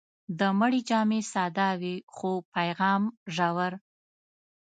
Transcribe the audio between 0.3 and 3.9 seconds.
د مړي جامې ساده وي، خو پیغام ژور.